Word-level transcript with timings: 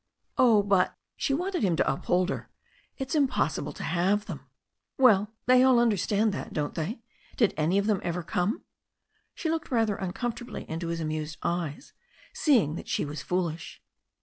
"Oh, 0.35 0.63
but"— 0.63 0.97
she 1.15 1.31
wanted 1.31 1.61
him 1.61 1.75
to 1.75 1.87
uphold 1.93 2.29
her— 2.29 2.49
^"it's 2.99 3.13
impossi 3.13 3.63
ble 3.63 3.71
to 3.73 3.83
have 3.83 4.25
them." 4.25 4.41
"Well, 4.97 5.29
they 5.45 5.61
all 5.61 5.75
imderstand 5.75 6.31
that, 6.31 6.53
don't 6.53 6.73
they? 6.73 7.03
Did 7.37 7.53
any 7.55 7.77
of 7.77 7.85
them 7.85 8.01
ever 8.03 8.23
come?" 8.23 8.63
She 9.35 9.47
looked 9.51 9.69
rather 9.69 9.97
uncomfortably 9.97 10.67
into 10.67 10.87
his 10.87 11.01
amused 11.01 11.37
eyes, 11.43 11.93
seeing 12.33 12.77
that 12.77 12.87
she 12.87 13.05
was 13.05 13.21
foolish. 13.21 13.79